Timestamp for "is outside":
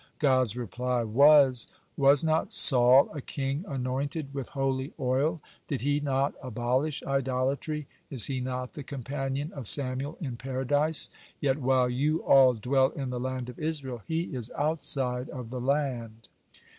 14.35-15.29